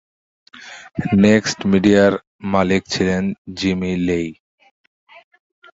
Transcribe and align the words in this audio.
Next 1.23 1.59
মিডিয়ার 1.71 2.11
মালিক 2.53 2.81
ছিলেন 2.93 3.23
জিমি 3.57 3.93
লেই। 4.07 4.27